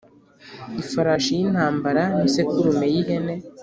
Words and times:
ifarashi 0.81 1.31
y’intambara 1.37 2.03
n’isekurume 2.19 2.85
y’ihene 2.93 3.33